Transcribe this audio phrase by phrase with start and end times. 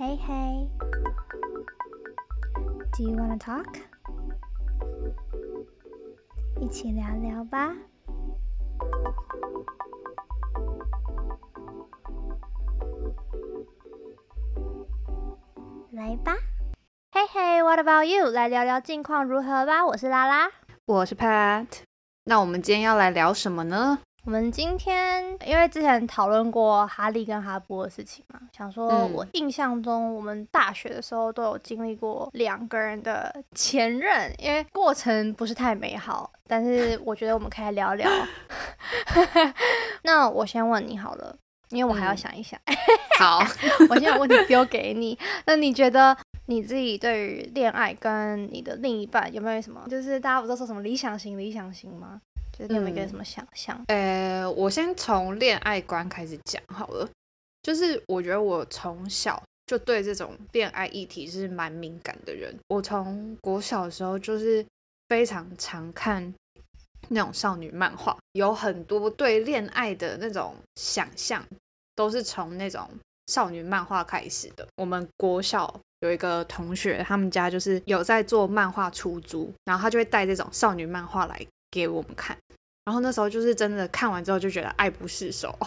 [0.00, 0.66] Hey, hey.
[2.96, 3.66] Do you wanna talk?
[6.58, 7.76] 一起聊聊吧。
[15.90, 16.34] 来吧。
[17.12, 18.30] Hey, hey, what about you？
[18.30, 19.84] 来聊聊近况如何吧。
[19.84, 20.50] 我是拉拉。
[20.86, 21.66] 我是 Pat。
[22.24, 23.98] 那我们今天要来聊什么呢？
[24.30, 38.08] 我们今天因为之前讨论过哈利跟哈波的事情嘛，想说嗯我印象中我们大学的时候都有经历过两个人的前任，因为过程不是太美好，但是我觉得我们可以聊聊。
[40.04, 41.36] 那我先问你好了，
[41.70, 42.56] 因为我还要嗯想一想，
[43.18, 43.40] 好，
[43.90, 45.18] 我先把问题丢给你。
[45.44, 52.20] 那你觉得你自己对于恋爱跟你的另一半有没有什么，就是大家不都说什么理想型、理想型吗？
[52.60, 53.82] 就是你有没有一个嗯什么想象？
[53.88, 57.08] 呃，我先从恋爱观开始讲好了。
[57.62, 62.54] 就是我觉得我从小就对这种恋爱议题是蛮敏感的人。
[62.68, 64.64] 我从国小的时候就是
[65.08, 66.34] 非常常看
[67.08, 71.42] 那种少女漫画，有很多对恋爱的那种想象，
[71.94, 72.88] 都是从那种
[73.28, 74.66] 少女漫画开始的。
[74.76, 82.36] 我们国小有一个同学，他们家就是有在做漫画出租，然后他就会带这种少女漫画来给我们看。
[82.84, 85.66] 然后那时候就是真的看完之后就觉得爱不释手哦。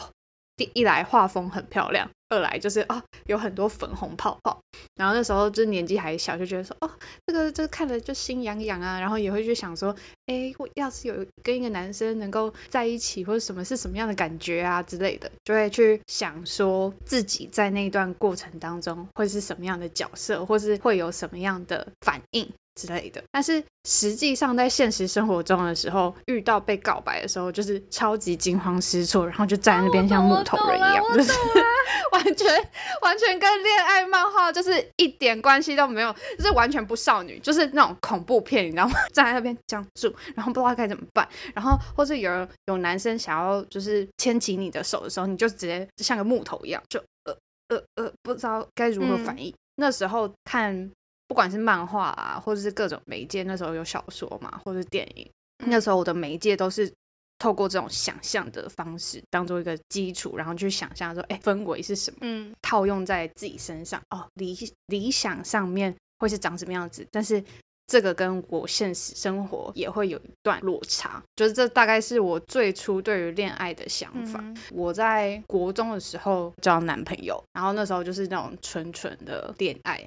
[0.55, 4.59] 第一来画风很漂亮，二来就是哦有很多粉红泡泡。
[4.95, 6.91] 然后那时候就是年纪还小，就觉得说哦
[7.25, 9.95] 这个这个看了就心痒痒啊，然后也会去想说，
[10.27, 22.47] 哎，我要是有跟一个男生能够在一起，或者什么是什么样的感觉啊之类的，就会去想说自己在那段过程当中会是什么样的角色，或是会有什么样的反应。
[22.75, 31.31] 之类的，但是实际上在现实生活中的时候，遇到被告白的时候，就是超级惊慌失措，然后就站在那边像木头人一样，就是
[32.11, 38.93] 完全完全跟恋爱漫画就是一点关系都没有，就是完全不少女，就是那种恐怖片，你知道吗？
[39.13, 47.35] 站在那边僵住，然后不知道该怎么办，然后或是有人有男生想要就是牵起你的手的时候，你就直接就像个木头一样，就呃
[47.69, 49.53] 呃呃，不知道该如何反应。
[49.75, 50.91] 那时候看
[51.33, 55.27] 不管是漫画啊，或者是各种媒介，那时候有小说嘛，或者是电影，
[55.65, 56.93] 那时候我的媒介都是
[57.39, 63.99] 透过这种想象的方式当做一个基础，然后去想象说，哎，氛围是什么，嗯套用在自己身上。
[64.11, 64.55] 哦，理
[64.85, 67.43] 理想上面会是长什么样子，但是
[67.87, 74.39] 这个跟我现实生活也会有一段落差，就是这大概是我最初对于恋爱的想法。
[74.39, 79.99] 嗯我在国中的时候交男朋友，然后那时候就是那种纯纯的恋爱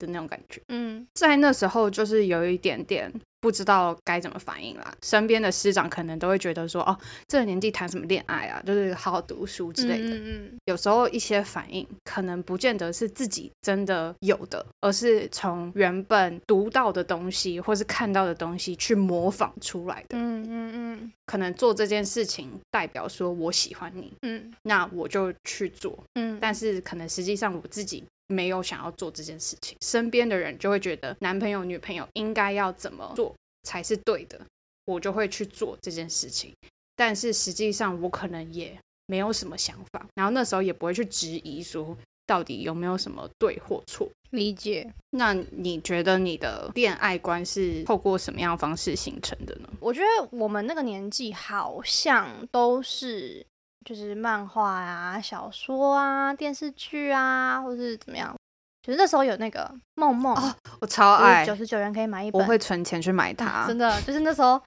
[0.00, 0.60] 的那种感觉。
[0.68, 4.94] 嗯在那时候就是有一点点不知道该怎么反应啦。
[5.02, 6.96] 身边的师长可能都会觉得说，哦，
[7.26, 10.14] 这个年纪谈什么恋爱啊，就是好好读书之类的。
[10.16, 20.16] 嗯有时候一些反应可能不见得是自己真的有的，而是从原本读到的东西或是看到的东西去模仿出来的。
[20.18, 25.98] 嗯嗯嗯可能做这件事情代表说我喜欢你，嗯那我就去做。
[26.14, 33.29] 嗯，但是可能实际上我自己没有想要做这件事情，身边的人就会觉得男朋友、女朋友应该要怎么做
[33.62, 34.40] 才是对的，
[34.84, 36.52] 我就会去做这件事情。
[36.96, 44.08] 但是实际上我可能也没有什么想法，然后那时候也不会去质疑说到底有没有什么对或错。
[44.30, 44.88] 理解。
[45.10, 49.68] 那你觉得你的恋爱观是透过什么样的方式形成的呢？
[49.80, 53.44] 我觉得我们那个年纪好像都是
[53.84, 58.36] 就是漫画啊、小说啊、电视剧啊，或是怎么样。
[58.82, 63.66] 就是那时候有那个梦梦，哦我超爱，九十九元可以买一本，我会存钱去买啊它。
[63.66, 64.60] 真的就是那时候，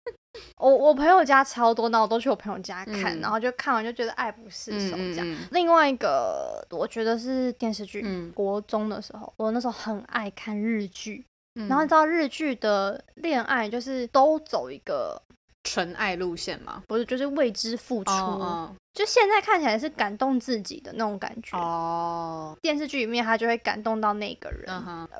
[0.56, 5.26] 我我朋友家超多，那我都去我朋友家看，嗯然后就看完就觉得爱不释手这样。
[5.26, 11.24] 嗯嗯嗯另外一个我觉得是电视剧，嗯国中的时候，我那时候很爱看日剧，
[11.56, 15.20] 嗯然后你知道日剧的恋爱就是都走一个
[15.68, 16.82] 纯爱路线吗？
[16.88, 21.56] 不是就是为之付出，哦就现在看起来是感动自己的那种感觉。
[21.56, 24.68] 哦，电视剧里面他就会感动到那个人。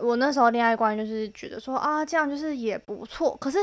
[0.02, 3.36] 我那时候恋爱观就是觉得说啊，这样就是也不错。
[3.36, 3.58] 可是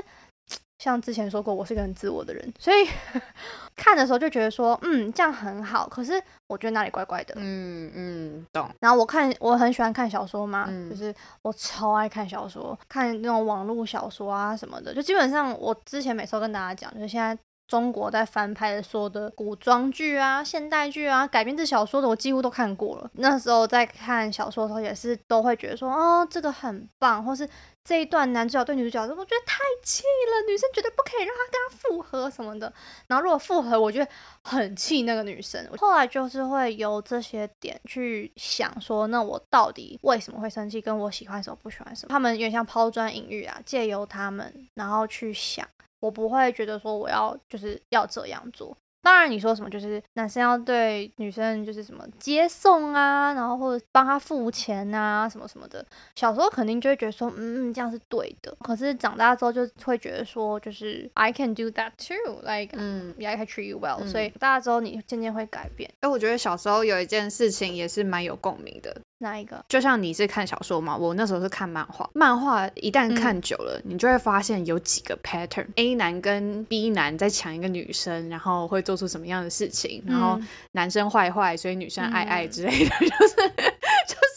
[0.86, 2.88] 像之前说过，我是一个很自我的人，所以
[3.76, 5.88] 看的时候就觉得说，嗯，这样很好。
[5.90, 6.14] 可是
[6.46, 7.34] 我觉得哪里怪怪的。
[7.40, 11.12] 嗯嗯，懂，然后我看我很喜欢看小说嘛，嗯就是
[11.42, 14.94] 我超爱看小说，看那种网络小说啊什么的。
[14.94, 17.36] 就基本上我之前每次都跟大家讲，就是现在
[17.68, 23.10] 中国在翻拍的所有的古装剧啊、现代剧啊、改编自小说的，我几乎都看过了。
[23.14, 27.50] 那时候在看小说的时候，也是都会觉得说，哦，这个很棒，或是
[27.86, 32.74] 这一段男主角对女主角，我觉得太气了，女生绝对不可以让他跟他复合什么的。
[33.06, 34.12] 然后如果复合，我觉得
[34.42, 35.64] 很气那个女生。
[35.78, 40.82] 后来就是会由这些点去想说，那我到底为什么会生气？
[40.82, 42.10] 跟我喜欢什么、不喜欢什么？
[42.10, 45.68] 他们有点像抛砖引玉啊，借由他们，然后去想。
[46.00, 48.76] 我不会觉得说我要就是要这样做。
[49.06, 55.86] 当然你说什么就是男生要对女生就是什么接送啊，然后或者帮他付钱啊什么什么的。
[56.16, 64.04] 小时候肯定就会觉得说嗯嗯这样是对的，可是长大之后就会觉得说就是 I can do that too，like 嗯 I can treat you well。
[64.08, 65.88] 所以大之后你渐渐会改变。
[66.00, 69.00] 哎，我觉得小时候有一件事情也是蛮有共鸣的。
[69.18, 69.64] 哪一个？
[69.70, 72.10] 就像你是看小说嘛，我那时候是看漫画。
[72.14, 80.40] 漫画一旦看久了，你就会发现有几个 pattern：A 男跟 B 男在抢一个女生，然后会做出什么样的事情，然后
[80.74, 84.36] 男生坏坏，所以女生爱爱之类的， 就是就是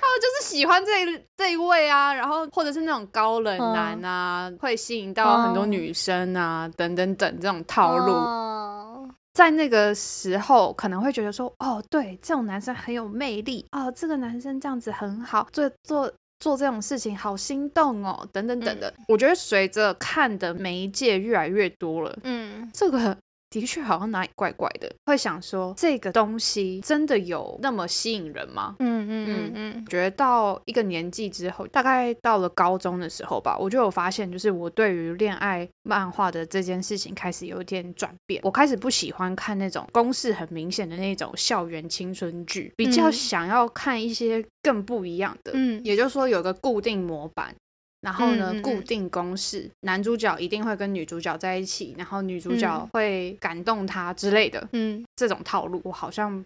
[0.00, 8.12] 他们就是喜欢这这一位啊，然后或者是那种高冷男啊，会吸引到很多女生啊，等等等这种套路。
[9.38, 18.92] 在那个时候，可能会觉得说，哦，对，这种男生很有魅力哦，这个男生这样子很好，做做做这种事情好心动哦，等等等等。
[19.06, 23.16] 我觉得随着看的媒介越来越多了，嗯，这个。
[23.50, 28.76] 的确，好像哪里怪怪的，会想说这个东西真的有那么吸引人吗？
[28.78, 38.40] 嗯嗯嗯嗯，觉得到一个年纪之后，大概到了高中的时候吧，我就有发现，就是我对于恋爱漫画的这件事情开始有点转变。
[38.44, 45.52] 我开始不喜欢看那种公式很明显的那种校园青春剧，比较想要看一些更不一样的。
[45.54, 47.54] 嗯，也就是说有个固定模板。
[48.08, 54.66] 然后呢，固定公式，男主角一定会跟女主角在一起，然后女主角会感动他之类的。
[54.72, 56.42] 嗯，这种套路我好像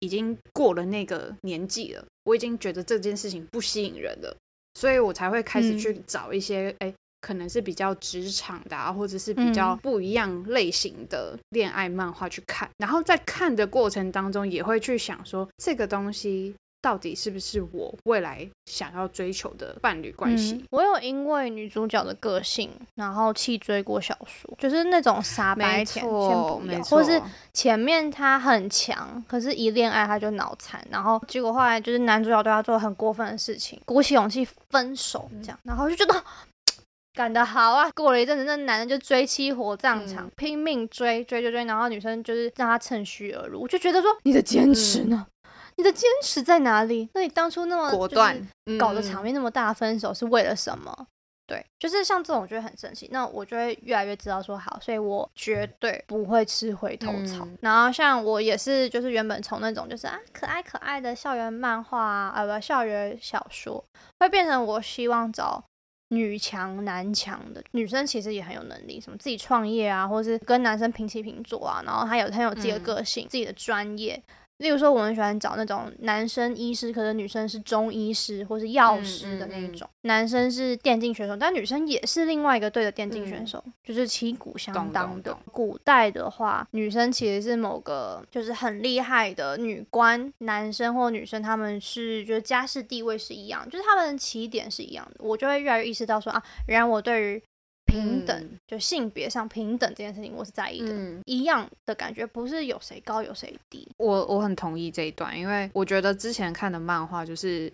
[0.00, 4.36] 已经过了那个年纪了，我已经觉得这件事情不吸引人了，
[4.74, 6.92] 所以我才会开始去找一些，哎，
[7.22, 12.68] 可能是比较职场的，啊，或者是比较不一样类型的恋爱漫画去看。
[12.76, 16.54] 然后在看的过程当中，也会去想说这个东西。
[16.82, 20.64] 到底是不是我未来想要追求的伴侣关系？
[20.70, 27.20] 我有因为女主角的个性，然后弃追过小说，就是那种傻白甜，先不要，或是
[27.52, 36.22] 前面他很强，可是一恋爱他就脑残，然后结果后来就是男主角对他做很过分的事情，鼓起勇气分手这样，然后就觉得
[37.14, 37.90] 干得好啊！
[37.94, 45.26] 过了一阵子，那男的就追妻火葬场，拼命追追追追，然后女生就是让他趁虚而入，我就觉得说你的坚持呢？
[45.76, 47.08] 你的坚持在哪里？
[47.14, 51.06] 那你当初那么果断，搞的场面那么大，分手是为了什么？
[51.46, 53.08] 对，就是像这种，我觉得很生气。
[53.12, 57.46] 那我就会越来越知道说好，所以我绝对不会吃回头草。
[57.60, 63.84] 然后像我也是，就是原本从那种就是啊可爱可爱的校园漫画啊，不校园小说，
[64.18, 65.62] 会变成我希望找
[66.08, 74.20] 女强男强的女生，其实也很有能力，什么自己创业啊，或者是跟男生平起平坐啊，然后她有很有自己的个性，自己的专业。
[74.58, 79.88] 例如说，我很喜欢找那种男生医师，可是女生是中医师或是药师的那一种。
[80.02, 85.36] 男生是电竞选手，但女生也是另外一个队的电竞选手，就是旗鼓相当的。
[85.52, 95.16] 古代的话，女生其实是某个就是很厉害的女官，男生或女生他们是就是家世地位是一样，就是他们起点是一样的。
[95.18, 97.42] 我就会越来越意识到说啊，原来我对于。
[97.86, 101.22] 平等，就性别上平等这件事情，我是在意的。
[101.24, 103.88] 一样的感觉，不是有谁高有谁低。
[103.96, 107.72] 我我很同意这一段，因为我觉得之前看的漫画就是，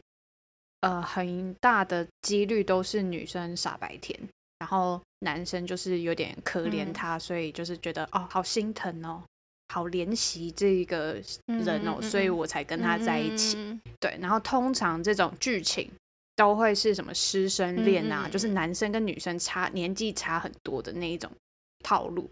[0.81, 4.19] 呃，很大的几率都是女生傻白甜，
[4.59, 9.23] 然后男生就是有点可怜她，所以就是觉得哦，好心疼哦，
[9.69, 13.81] 好怜惜这个人哦，所以我才跟他在一起。
[13.99, 15.91] 对，然后通常这种剧情。
[16.37, 18.29] 都会是什么师生恋啊？
[18.31, 21.31] 就是男生跟女生差年纪差很多的那一种
[21.85, 22.31] 套路，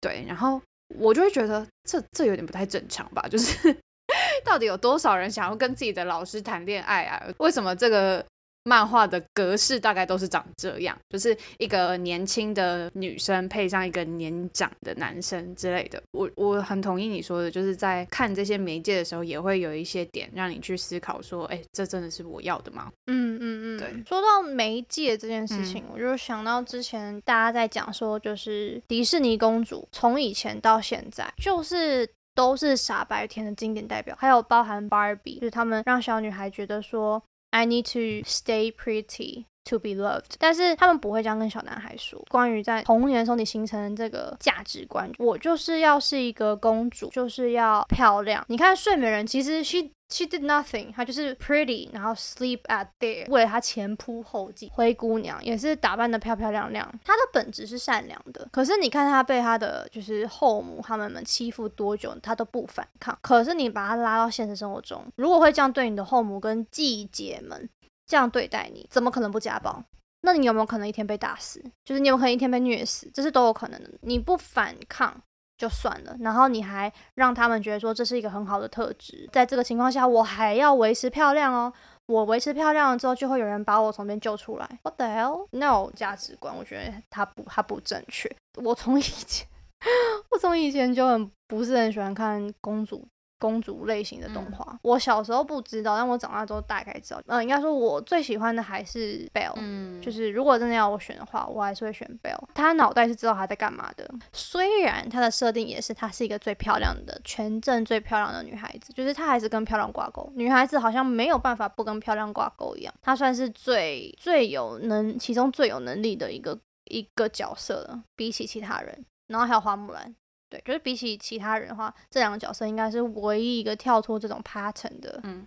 [0.00, 0.24] 对。
[0.26, 0.60] 然后
[0.98, 3.26] 我就会觉得这这有点不太正常吧？
[3.28, 3.76] 就是
[4.44, 7.22] 到底有多少人想要跟自己的老师谈恋爱啊？
[7.38, 8.24] 为什么这个？
[8.64, 16.02] 漫画的格式大概都是长这样，就是一个年轻的女生配上一个年长的男生之类的。
[16.12, 22.90] 我我很同意你说的，就是在看这些媒介的时候，也会有一些点让你去思考，说，哎，这真的是我要的吗？
[23.06, 24.02] 嗯嗯嗯，对。
[24.06, 37.22] 说到媒介这件事情，我就想到之前大家在讲说，就是迪士尼公主从以前到现在，就是都是傻白甜的经典代表，还有包含 Barbie，就是他们让小女孩觉得说。
[37.54, 42.22] I need to stay pretty to be loved，但是他们不会这样跟小男孩说。
[42.28, 48.44] 关于在童年的时候你形成这个价值观，我就是要是一个公主，就是要漂亮。
[48.48, 54.70] 你看睡美人，其实 she she did nothing，她就是 pretty，然后 sleep at there，为了她前仆后继。
[54.74, 58.46] 灰姑娘也是打扮的漂漂亮亮，她的本质是善良的。
[58.52, 63.18] 可是你看她被她的就是后母他们们欺负多久，她都不反抗。
[63.22, 67.68] 可是你把她拉到现实生活中，如果会这样对你的后母跟继姐们。
[68.06, 69.82] 这样对待你，怎么可能不家暴？
[70.22, 71.62] 那你有没有可能一天被打死？
[71.84, 73.90] 就是你有可能一天被虐死，这是都有可能的。
[74.00, 75.22] 你不反抗
[75.58, 79.28] 就算了，然后你还让他们觉得说这是一个很好的特质。
[79.32, 81.72] 在这个情况下，我还要维持漂亮哦。
[82.06, 84.68] 我维持漂亮了之后，就会有人把我从边救出来。
[84.82, 88.30] What the hell？No 价值观，我觉得它不，它不正确。
[88.62, 89.46] 我从以前，
[90.30, 93.06] 我从以前就很不是很喜欢看公主。
[93.38, 97.20] 公主类型的动画，我小时候不知道，但我长大之后大概知道。
[97.26, 102.42] 嗯，应该说我最喜欢的还是 Bell，嗯，就是如果真的要我选的话，我还是会选 Bell。
[102.54, 110.32] 她脑袋是知道她在干嘛的，虽然她的设定也是她是一个最漂亮的全镇最漂亮的女孩子，就是她还是跟漂亮挂钩。
[110.34, 119.04] 女孩子好像没有办法不跟漂亮挂钩一样，她算是最最有能，其中最有能力的一个一个角色了，比起其他人。
[119.26, 120.14] 然后还有花木兰。
[120.50, 125.46] 对，就是比起其他人的话，这两个角色应该是唯一一个跳脱这种 pattern 的，嗯，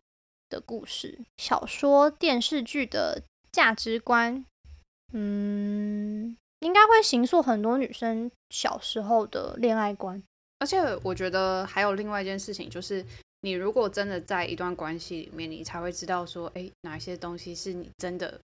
[0.50, 4.44] 的故事、小说、电视剧的价值观，
[5.14, 10.22] 嗯，应该会形塑很多女生小时候的恋爱观。
[10.60, 13.06] 而且我觉得还有另外一件事情，就是
[13.42, 18.40] 你如果真的在一段关系里面，你才会知道说，哎，哪些东西是你真的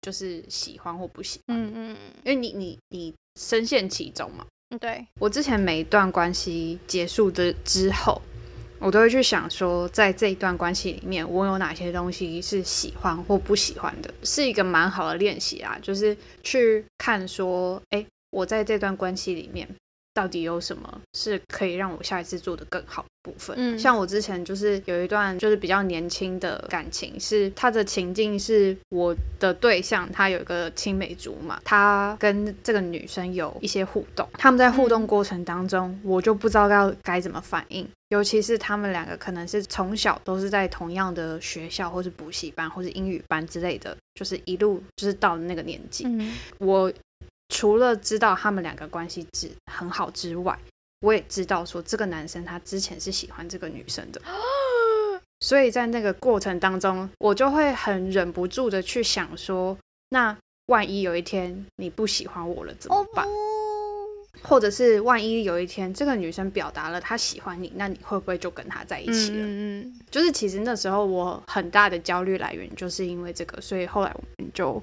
[0.00, 1.56] 就是喜欢或不喜欢。
[1.56, 4.44] 嗯嗯，因为你你你深陷其中嘛。
[4.78, 8.20] 对我之前每一段关系结束的之后，
[8.78, 19.68] 我都会去想说，在这一段关系里面，我有哪些东西是喜欢或不喜欢的，是一个蛮好的练习啊，就是去看说，哎，我在这段关系里面。
[20.14, 23.54] 到底有什么是可以让我下一次做的更好部分？
[23.58, 46.06] 嗯，像我之前就是有一段就是比较年轻的感情，是他的情境是我的对象，他有一个青梅竹马，他跟这个女生有一些互动，他们在互动过程当中，我就不知道要该怎么反应，尤其是他们两个可能是从小都是在同样的学校，或是补习班，或是英语班之类的，就是一路就是到了那个年纪，
[46.58, 46.92] 我。
[47.52, 50.58] 除了知道他们两个关系之很好之外，
[51.02, 54.20] 我也知道说这个男生他之前是喜欢这个女生的，
[55.40, 59.76] 所以在那个过程当中，我就会很忍不住的去想说，
[60.08, 60.34] 那
[60.66, 63.26] 万一有一天你不喜欢我了怎么办？
[64.42, 69.44] 或者是万一有一天这个女生表达了她喜欢你，那你会不会就跟她在一起了？
[69.44, 74.82] 嗯嗯，就是其实那时候我很大的焦虑来源就是因为这个，所以后来我们就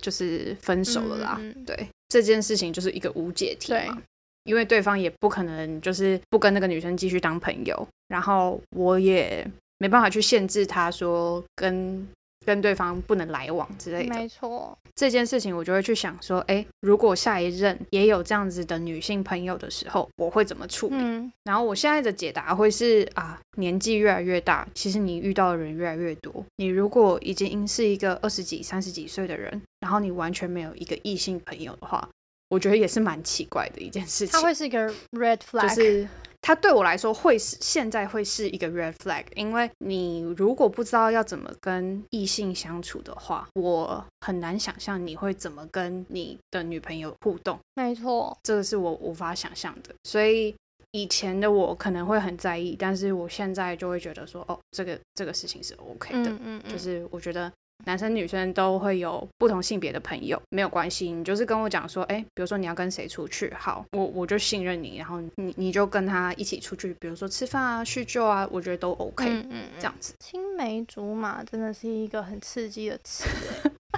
[0.00, 1.40] 就是分手了啦。
[1.66, 1.88] 对。
[2.14, 4.00] 这件事情就是一个无解题嘛，
[4.44, 9.44] 因为对方也不可能就是不跟那个女生继续当朋友，然后我也
[9.78, 12.06] 没办法去限制他说跟
[12.44, 14.14] 跟对方不能来往之类的。
[14.14, 21.30] 没错，这件事情我就会去想说，哎，如果下一任也有这样子的女性朋友的时候，我会怎么处理？
[21.44, 29.60] 然后我现在的解答会是啊，年纪越来越大，其实你遇到的人越来越多，你如果已经是一个二十几、三十几岁的人。
[29.80, 32.08] 然后你完全没有一个异性朋友的话，
[32.48, 34.32] 我觉得也是蛮奇怪的一件事情。
[34.32, 36.08] 它会是一个 red flag，就是
[36.46, 47.58] 它对我来说会是现在会是一个 red flag，因为你如果不知道要怎么跟异性相处的话，我很难想象你会怎么跟你的女朋友互动。
[47.74, 49.94] 没错，这个是我无法想象的。
[50.02, 50.54] 所以
[50.90, 56.28] 以前的我可能会很在意，但是我现在就会觉得说，哦，这个这个事情是 OK 的。
[56.28, 57.50] 嗯嗯嗯，就是我觉得。
[57.86, 61.10] 男生女生都会有不同性别的朋友，没有关系。
[61.10, 69.26] 你就是跟我讲说，哎，比如说你要跟谁出去，好，我我就信任你，然后你你就跟他一起出去，比如说吃饭啊、叙旧啊，我觉得都 OK。
[69.28, 70.14] 嗯嗯，这样子。
[70.18, 73.28] 青梅竹马真的是一个很刺激的词。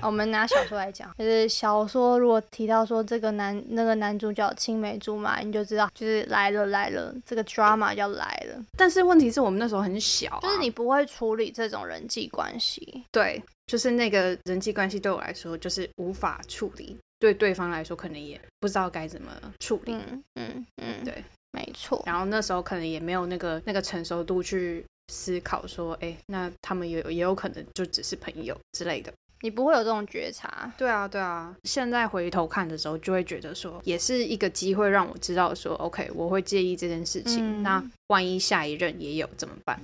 [0.03, 8.63] 我们拿小说来讲，就是小说如果提到说这个男那个男主角青梅竹马，你就知道就是来了来了，这个 drama 要来了。
[8.77, 13.05] 但是问题是我们那时候很小，就是你不会处理这种人际关系。
[13.11, 13.43] 对。
[13.67, 19.93] 就是那个人际关系对我来说就是无法处理，对对方来说可能也不知道该怎么处理。
[19.93, 22.01] 嗯嗯嗯，对，没错。
[22.07, 29.13] 然后那时候可能也没有那个那个成熟度去思考说，哎，那他们也也有可能就只是朋友之类的。
[29.41, 30.73] 你不会有这种觉察。
[30.79, 37.63] 对啊对啊，现在回头看的时候就会觉得说，也是一个机会让我知道说，OK，我会介意这件事情。
[37.63, 39.81] 那万一下一任也有怎么办？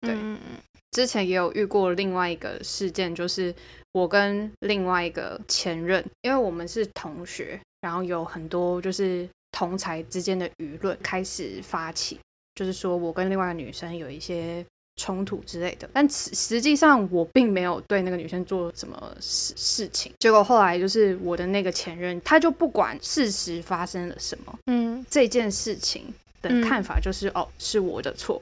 [0.00, 0.16] 对。
[0.92, 3.54] 之前也有遇过另外一个事件，就是
[3.92, 12.18] 我跟另外一个前任，因为我们是同学，然后有很多就是同才之间的舆论开始发起，
[12.54, 14.64] 就是说我跟另外一个女生有一些
[14.98, 20.12] 冲突之类的，但实实际上我并没有对那个女生做什么事事情。
[20.18, 28.40] 结果后来就是我的那个前任，他就不管事实发生了什么，嗯，这件事情的嗯看法就是、哦是我的错，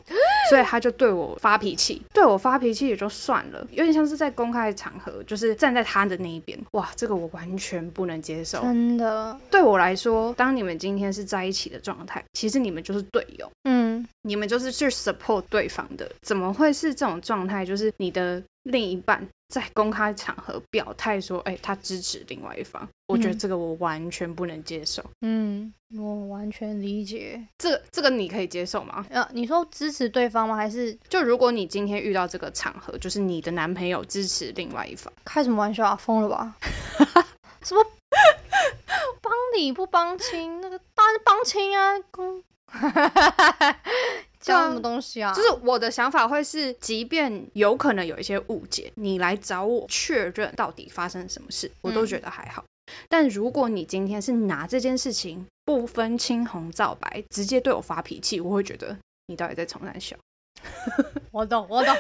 [0.51, 8.61] 所以他就对我发脾气，对我发脾气也就算了，有点像是在公开场合，就是站在他的那一边，哇，这个我完全不能接受。
[8.63, 13.51] 真的，对我来说，当你们今天是在一起的状态，其实你们就是队友。
[13.65, 17.65] 嗯你们就是去 support 对方的，怎么会是这种状态？
[17.65, 25.05] 就是你的另一半在公开场合表态说，哎、他支持另外一方，我觉得嗯这个我完全不能接受。
[25.21, 27.41] 嗯，我完全理解。
[27.59, 29.07] 这个这个你可以接受吗？
[29.11, 30.57] 呃，你说支持对方吗？
[30.57, 35.95] 还是就如果你今天遇到这个场合，就是你的男朋友支持另外一方，开什么玩笑啊？
[35.95, 36.57] 疯了吧？
[37.63, 37.85] 什么
[39.23, 40.61] 帮理不帮亲？
[40.61, 41.99] 那个当然是帮亲啊！
[42.11, 42.43] 公
[44.41, 45.33] 讲什么东西啊？
[45.35, 52.65] 就是我的想法会是，即便有可能有一些误解，你来找我确认到底发生什么事，我都觉得还好。
[53.09, 58.97] 但如果你今天是拿这件事情不分青红皂白，直接对我发脾气，我会觉得
[59.27, 60.17] 你到底在从哪笑，
[61.33, 61.97] 我懂，我懂，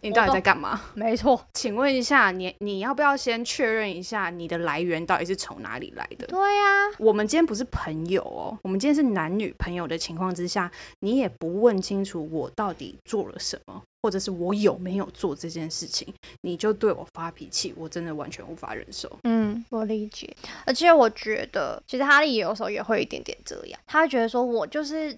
[0.00, 0.80] 你到底在干嘛？
[0.94, 1.40] 没错。
[1.54, 6.26] 请问一下，你你要不要先确认一下你的来源到底是从哪里来的？
[6.26, 16.12] 对呀、我们今天不是朋友哦，我们今天是男女朋友的情况之下，你也不问清楚我到底做了什么，或者是我有没有做这件事情，
[16.42, 19.10] 你就对我发脾气，我真的完全无法忍受。
[19.24, 20.34] 嗯，我理解。
[20.64, 25.16] 而且我觉得，其实哈利有时候也会有一点点这样，他会觉得说我就是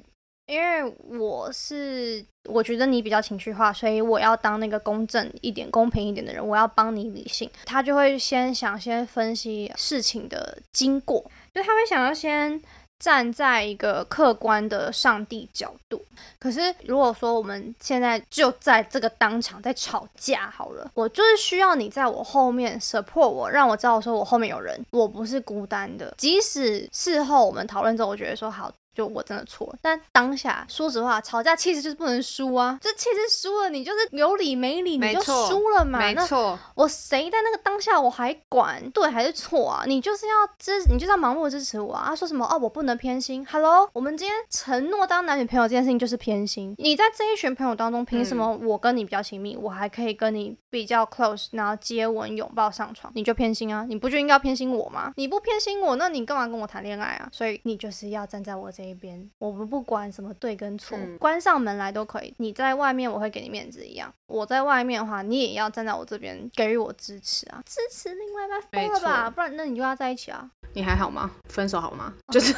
[0.51, 7.49] 因为我是我觉得你比较情绪化，所以我要当那个公正一点、公平一点的人，我要帮你理性。
[7.65, 12.61] 他就会先想先分析事情的经过，就他会想要先。
[13.01, 16.05] 站在一个客观的上帝角度，
[16.39, 26.15] 可是如果说我们现在就在这个当场在吵架好了，我就是需要你在我后面 support 我，让我知道说我后面有人，我不是孤单的。
[26.19, 28.71] 即使事后我们讨论之后，我觉得说好。
[28.95, 32.79] 就我真的错了，但当下说实话，吵架气势就是不能输啊！
[32.83, 35.99] 这气势输了，你就是有理没理，你就输了嘛。
[35.99, 39.85] 没错，我谁在那个当下我还管对还是错啊？
[39.87, 42.07] 你就是要支，你就是要盲目支持我啊！
[42.09, 43.47] 他说什么哦，我不能偏心。
[43.47, 46.75] Hello，我们今天承诺当男女朋友这件事情就是偏心。
[46.77, 53.87] 你在这一群朋友当中，凭什么我跟你比较亲密，我还可以跟你比较 close，然后接吻、拥抱、上床，你就偏心啊？
[53.89, 55.13] 你不就应该要偏心我吗？
[55.17, 57.29] 你不偏心我，那你干嘛跟我谈恋爱啊？
[57.31, 62.35] 所以你就是要站在我这一边，我们不管什么对跟错，嗯关上门来都可以。
[62.39, 69.31] 你在外面我会给你面子一样，我在外面的话，你也要站在我这边给予我支持啊，支持另外一半疯了吧？
[69.31, 70.51] 不然那你就要在一起啊。
[70.73, 71.31] 你还好吗？
[71.49, 72.15] 分手好吗？
[72.31, 72.55] 就是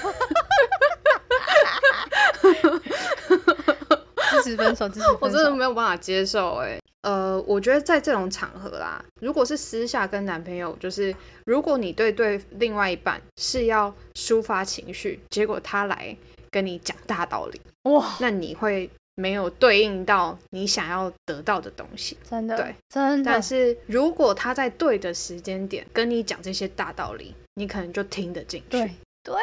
[4.43, 16.17] 支持分手，支持我真的没有办法接受哎、呃，我觉得在这种场合啦，如果是私下跟男朋友，就是如果你对对另外一半是要抒发情绪，结果他来
[16.51, 22.17] 跟你讲大道理，哇，那你会没有对应到你想要得到的东西。
[22.29, 23.31] 真的，对，真的。
[23.31, 28.67] 但，是如果他在对的时间点跟你讲这些大道理，你可能就听得进去。
[28.71, 28.91] 对
[29.25, 29.35] 对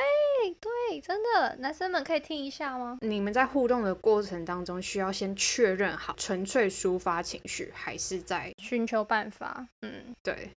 [0.59, 2.97] 对，真的，男生们可以听一下吗？
[3.01, 10.49] 你们在互动的过程当中，需要先确认好，纯粹抒发情绪，还是在寻求办法，嗯，对？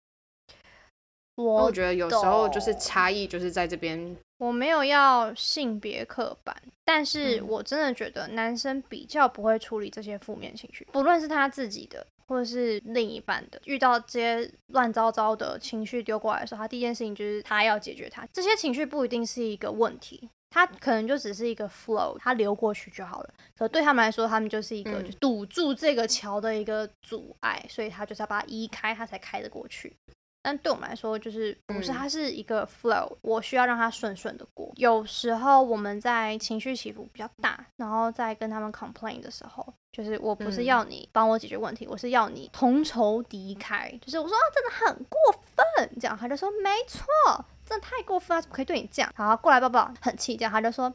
[1.35, 4.15] 我我觉得有时候就是差异，就是在这边。
[4.37, 18.25] 我没有要性别刻板，但是嗯我真的觉得男生比较不会处理这些负面情绪，不论是他自己的或者是另一半的，遇到这些乱糟糟的情绪丢过来的时候，他第一件事情就是他要解决它。
[18.31, 20.29] 这些情绪不一定是一个问题。
[20.49, 23.33] 它可能就只是一个 flow，它流过去就好了。
[23.57, 29.93] 可对他们来说，他们就是一个堵住这个桥的一个阻碍，所以他就是要把它移开，他才开得过去。
[30.41, 34.71] 但对我们来说，就是不是嗯它是一个 flow，、我需要让它顺顺的过。
[34.75, 43.99] 有时候我们在情绪起伏比较大，然后在跟他们 complain 的时候，就是我不是嗯要你帮我解决问题，我是要你同仇敌忾。
[43.99, 45.19] 就是我说、啊、真的很过
[45.55, 47.05] 分，这样他就说没错，
[47.65, 49.13] 真的太过分了，怎么可以对你这样？
[49.15, 50.91] 然后过来抱抱，很气，这样他就说。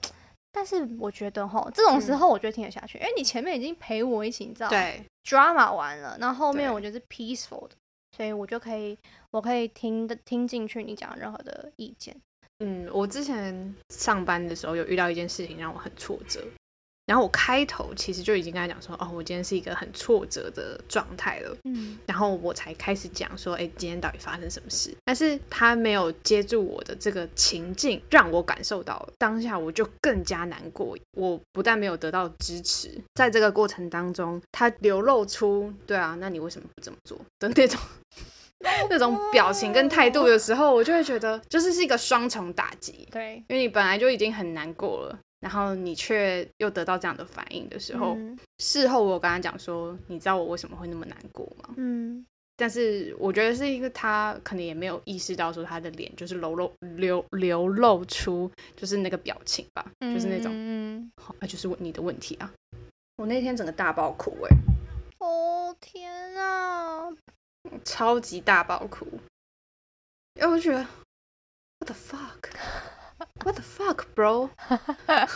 [0.53, 7.77] 但是我觉得哈，这种时嗯候我觉得听得下去，因为你前面已经陪我一起，你知道吗对，drama 完了，然后后面我觉得是 peaceful 的，
[8.17, 8.97] 所以我就可以，
[9.31, 12.17] 我可以听得听进去你讲任何的意见。
[12.61, 16.43] 嗯，我之前上班的时候有遇到一件事情让我很挫折，
[17.07, 24.93] 然后我开头其实就已经跟他讲说，哦，我今天是一个很挫折的状态了，嗯然后我才开始讲说，哎，今天到底发生什么事？
[25.05, 30.97] 但是他没有接住我的这个情境，让我感受到当下我就更加难过。
[31.13, 37.81] 我不但没有得到支持，在这个过程当中，他流露出对啊，那你为什么不这么做的那种
[38.91, 43.07] 那种表情跟态度的时候，我就会觉得就是是一个双重打击。
[43.13, 48.39] 对，因为你本来就已经很难过了，然后你却又得到这样的反应的时候，嗯。
[48.59, 51.75] 事后我有跟他讲说，你知道我为什么会那么难过吗？
[51.77, 52.25] 嗯。
[52.59, 62.51] 但是我觉得是一个他可能也没有意识到说他的脸就是流露流流露出就是那个表情吧，就是那种那、就是你的问题啊。
[63.17, 64.57] 我那天整个大爆哭哎、
[65.19, 67.11] 哦天啊，
[67.85, 69.07] 超级大爆哭，
[70.37, 70.79] 因为我就觉得
[71.79, 71.95] what the
[73.39, 74.49] fuck，what the fuck bro，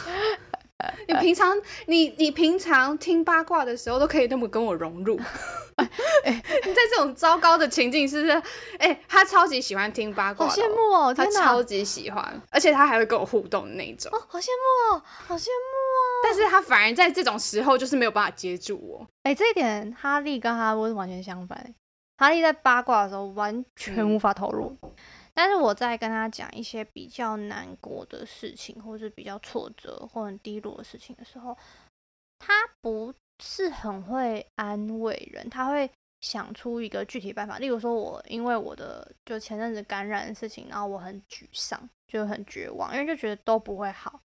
[1.07, 5.17] 你平常你你平常听八卦的时候都可以那么跟我融入，
[5.77, 8.43] 你在这种糟糕的情境是不是？
[8.79, 14.11] 哎、他超级喜欢听八卦好羡慕哦，他超级喜欢，而且他还会跟我互动的那一种。
[14.13, 16.01] 哦，好羡慕哦，好羡慕哦。
[16.23, 19.07] 但是他反而在这种时候就是没有办法接住我。
[19.25, 21.71] 哎、这一点哈利跟哈波是完全相反的。
[22.17, 24.77] 哈利在八卦的时候完全嗯无法投入，
[25.43, 31.57] 但是我在跟他讲一些比较难过的事情，或是比较挫折或很低落的事情的时候，
[32.39, 37.59] 他不是很会安慰人，他会想出一个具体办法。
[37.59, 44.21] 例如说，我因为我的就前阵子感染的事情，然后我很沮丧，就很绝望，因为就觉得都不会好，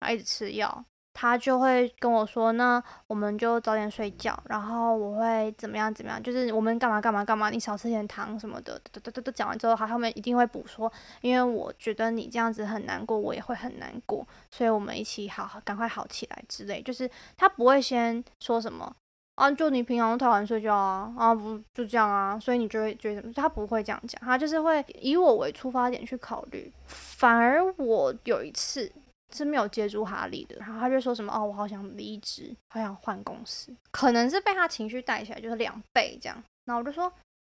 [0.00, 0.84] 然后一直吃药。
[1.18, 18.94] 他就会跟我说，那我们就早点睡觉，然后我会怎么样怎么样，就是我们干嘛干嘛干嘛，你少吃点糖什么的，都都都都讲完之后，他后面一定会补说，因为我觉得你这样子很难过，我也会很难过，所以我们一起好好，赶快好起来之类，就是他不会先说什么。
[19.36, 26.72] 啊，就你平常太晚睡觉啊，啊不就这样啊，所以你就会觉得他不会这样讲，他就是会以我为出发点去考虑。
[26.86, 28.90] 反而我有一次
[29.36, 36.42] 是没有接住哈利的，然后他就说什么哦，我好想离职，好想换公司，可能是被他情绪带起来，就是两倍这样。
[36.64, 37.04] 然后我就说，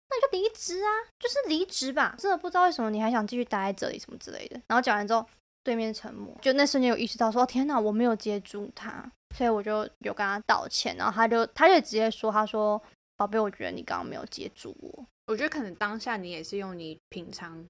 [0.09, 4.59] 那你就离职啊，就是离职吧，真的不知道为什么你还想继续待在这里什么之类的。
[4.67, 5.23] 然后讲完之后，
[5.63, 12.81] 对面沉默，就那瞬间有意识到说，天哪，我没有接住他，所以我就有跟他道歉，然后他就他就直接说，他说，
[13.15, 15.05] 宝贝，我觉得你刚刚没有接住我。
[15.27, 17.65] 我觉得可能当下你也是用你平常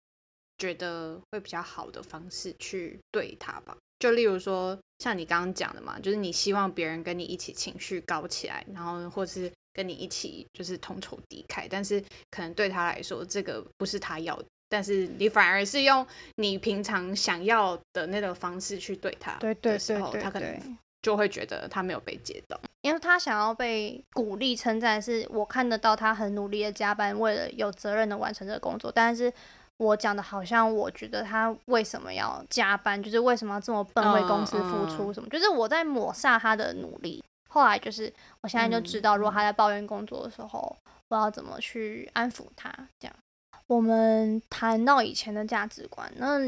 [0.59, 3.75] 觉得会比较好的方式去对他吧。
[3.99, 14.45] 就例如说，像你刚刚讲的嘛，就是你希望别人跟你一起情绪高起来，然后或是跟你一起就是同仇敌忾，但是可能对他来说，这个不是他要的。
[14.69, 16.05] 但是你反而是用
[16.35, 22.59] 你平常想要的那个方式去对他对对的时候，对对他可对能就会觉得他没有被接到。
[22.81, 28.91] 因为他想要被鼓励称赞，是我看得到他很努力的加班，为了有责任的完成这个工作。
[28.91, 29.31] 但是
[29.77, 37.23] 我讲的好像我觉得他为什么要加班，就是为什么要这么笨为公司付出什么，就是我在抹杀他的努力。
[37.49, 38.11] 后来就是
[38.41, 40.75] 我现在就知道，如果他在抱怨工作的时候，
[41.09, 42.69] 我要怎么去安抚他。
[42.99, 43.15] 这样，
[43.67, 46.39] 我们谈到以前的价值观，那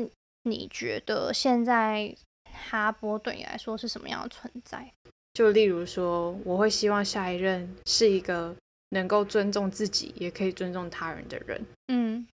[0.44, 2.15] 你觉得现在
[2.52, 4.92] 哈波对你来说是什么样的存在？
[5.34, 8.56] 就例如说，我会希望下一任是一个
[8.89, 12.28] 能够尊重自己，也可以尊重他人的人，嗯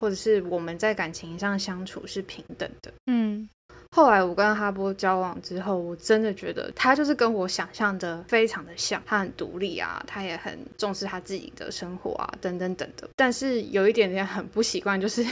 [0.00, 2.92] 或者是我们在感情上相处是平等的。
[3.06, 3.48] 嗯
[3.92, 13.08] 后来我跟哈波交往之后，我真的觉得他就是跟我想象的非常的像，他很独立啊，他也很重视他自己的生活啊，等等等的。
[13.14, 15.24] 但是有一点点很不习惯，就是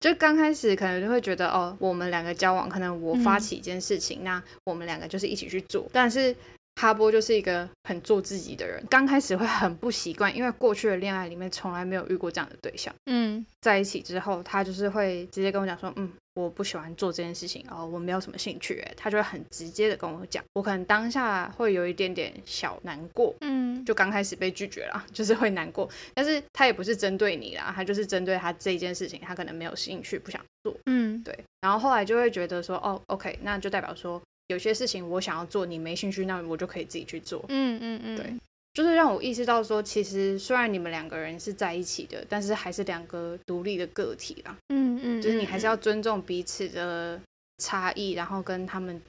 [0.00, 5.88] 就刚开始可能就会觉得哦，我们两个交往，可能我发嗯起一件事情，那我们两个就是一起去做。
[5.94, 6.36] 但是
[6.76, 12.92] 哈波就是一个很做自己的人，刚开始会很不习惯，因为过去的恋爱里面从来没有遇过这样的对象。
[13.06, 13.44] 嗯。
[13.60, 31.22] 在一起之后，他就是会直接跟我讲说，嗯，我不喜欢做这件事情，哦，我没有什么兴趣，哎，他就会很直接的跟我讲，我可能当下会有一点点小难过，嗯就刚开始被拒绝了， 就是会难过，但是他也不是针对你啦，他就是针对他这件事情，他可能没有兴趣，不想做，嗯。
[31.22, 34.20] 对，然后后来就会觉得说，哦，OK，那就代表说
[34.52, 38.34] 有些事情我想要做，你没兴趣，那我就可以自己去做，嗯嗯嗯，对
[38.74, 44.56] 就是让我意识到说，其实虽然你们两个人是在一起的，但是还是两个独立的个体啦。
[44.68, 47.20] 嗯嗯，就是你还是要嗯尊重彼此的
[47.58, 49.00] 差异，然后跟他们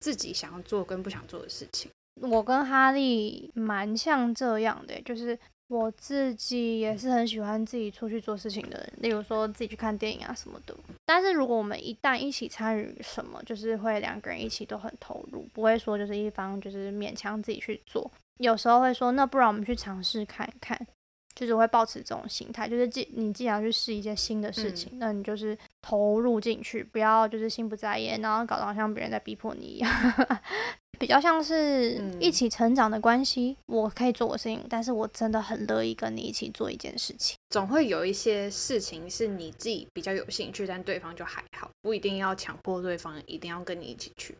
[0.00, 1.90] 自己想要做跟不想做的事情。
[2.20, 5.38] 我跟哈利蛮像这样的，就是
[5.68, 10.74] 我自己也是很喜欢自己出去做事情的人，例如说自己去看电影啊什么的。
[11.04, 18.10] 但是如果我们一旦一起参与什么，就是会两个人一起都很投入，不会说就是一方就是勉强自己去做。
[18.38, 20.86] 有时候会说，那不然我们去尝试看一看。
[21.34, 29.88] 就是会保持这种心态，就是既你既然去试一件新的事情，那你就是投入进去，不要就是心不在焉，然后搞得好像别人在逼迫你一样，
[30.98, 33.56] 比较像是一起成长的关系。
[33.66, 37.36] 我可以做我事情，但是我真的很乐意跟你一起做一件事情。
[37.50, 44.36] 总会有一些事情是你自己比较有兴趣，但对方就还好，不一定要强迫对方一定要跟你一起去。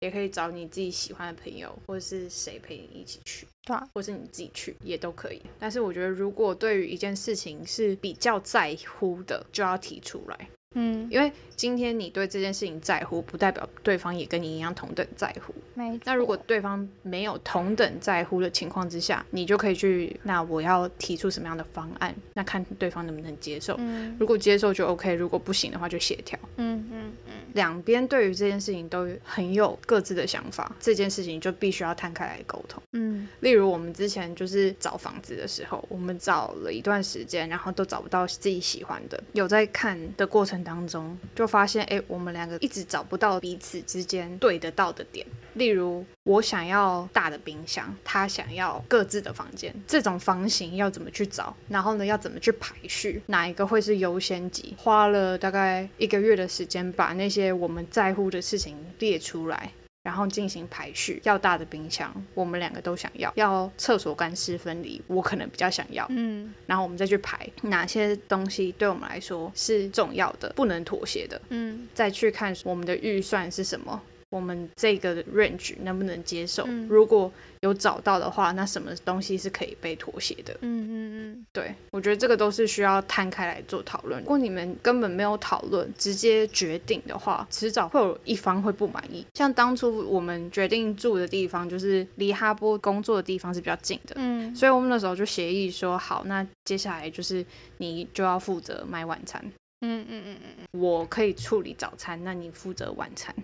[0.00, 5.40] 也可以找你自己喜欢的朋友，或者是谁陪你一起去，对，或是你自己去也都可以。
[5.58, 10.48] 但是我觉得，如果对于一件事情是比较在乎的，就要提出来。
[10.74, 15.54] 嗯，因为今天你对这件事情在乎，不代表对方也跟你一样同等在乎。
[15.74, 16.00] 没错。
[16.04, 22.14] 那如果对方没有同等在乎的情况之下，你就可以去，那我要提出什么样的方案？
[22.34, 23.76] 那看对方能不能接受。
[23.78, 24.16] 嗯。
[24.18, 26.38] 如果接受就 OK，如果不行的话就协调。
[26.56, 27.33] 嗯嗯嗯。
[27.54, 32.82] 两边对于这件事情都很有各自的想法，这件事情就必须要摊开来沟通。
[32.92, 33.26] 嗯。
[33.40, 40.64] 例如我们之前就是找房子的时候，我们找了一段时间，然后都找不到自己喜欢的，有在看的过程。
[40.64, 45.26] 当中就发现，哎，我们两个一直找不到彼此之间对得到的点。
[45.54, 51.54] 例如，我想要大的冰箱，他想要各自的房间，这种房型要怎么去找？
[51.68, 53.22] 然后呢，要怎么去排序？
[53.26, 54.74] 哪一个会是优先级？
[54.78, 59.70] 花了大概一个月的时间，把那些我们在乎的事情列出来。
[60.04, 66.06] 然后进行排序，要大的冰箱，我们两个都想要；要厕所干湿分离，我可能比较想要。
[66.10, 71.40] 嗯，然后我们再去排哪些东西对我们来说是重要的，不能妥协的。
[71.48, 73.98] 嗯，再去看我们的预算是什么。
[74.34, 76.64] 我们这个 range 能不能接受？
[76.66, 80.52] 嗯，如果有找到的话，那什么东西是可以被妥协的？
[80.62, 84.20] 嗯嗯嗯，对，我觉得这个都是需要摊开来做讨论。
[84.22, 89.24] 如果你们根本没有讨论，直接决定的话，迟早会有一方会不满意。
[89.34, 97.46] 像当初我们决定住的地方，就是离哈波工作的地方是比较近的，嗯，所以我们那时候就协议说，好，那接下来就是
[97.78, 99.40] 你就要负责买晚餐，
[99.84, 103.34] 嗯嗯嗯嗯，我可以处理早餐，那你负责晚餐。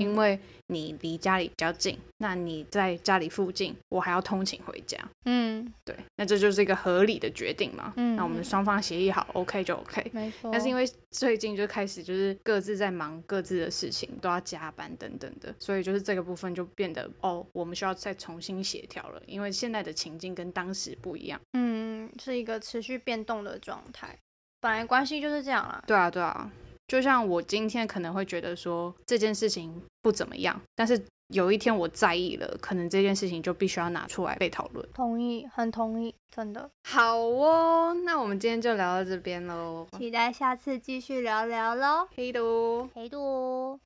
[0.00, 4.98] 因为你离家里比较近，那你在家里附近，我还要通勤回家。
[5.26, 7.92] 嗯，对，那这就是一个合理的决定嘛。
[7.96, 10.10] 嗯，那我们双方协议好，OK 就 OK。
[10.12, 10.50] 没错。
[10.50, 21.40] 但是因为最近就开始就是各自在忙各自的事情，都要加班等等的，所以就是这个部分就变得哦，我们需要再重新协调了，因为现在的情境跟当时不一样。
[21.52, 24.18] 嗯，是一个持续变动的状态。
[24.66, 25.80] 本来关系就是这样啦。
[25.86, 26.50] 对啊，对啊。
[26.88, 34.84] 就像我今天可能会觉得说这件事情不怎么样，但是有一天我在意了，可能这件事情就必须要拿出来被讨论。
[34.92, 36.68] 同意，很同意，真的。
[36.82, 42.08] 好哦，那我们今天就聊到这边喽，期待下次继续聊聊喽。
[42.16, 43.78] 黑的哦，黑的哦。